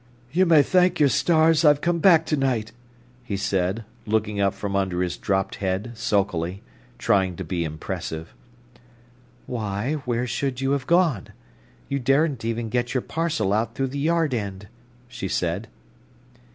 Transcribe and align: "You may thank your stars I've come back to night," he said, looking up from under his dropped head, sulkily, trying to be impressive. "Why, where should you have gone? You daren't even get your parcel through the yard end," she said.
"You 0.31 0.47
may 0.47 0.63
thank 0.63 0.99
your 0.99 1.09
stars 1.09 1.63
I've 1.63 1.79
come 1.79 1.99
back 1.99 2.25
to 2.25 2.35
night," 2.35 2.71
he 3.23 3.37
said, 3.37 3.85
looking 4.07 4.41
up 4.41 4.55
from 4.55 4.75
under 4.75 5.03
his 5.03 5.15
dropped 5.15 5.57
head, 5.57 5.91
sulkily, 5.93 6.63
trying 6.97 7.35
to 7.35 7.43
be 7.43 7.63
impressive. 7.63 8.33
"Why, 9.45 9.93
where 10.09 10.25
should 10.25 10.59
you 10.59 10.71
have 10.71 10.87
gone? 10.87 11.27
You 11.87 11.99
daren't 11.99 12.43
even 12.43 12.69
get 12.69 12.95
your 12.95 13.01
parcel 13.01 13.53
through 13.75 13.87
the 13.89 13.99
yard 13.99 14.33
end," 14.33 14.69
she 15.07 15.27
said. 15.27 15.67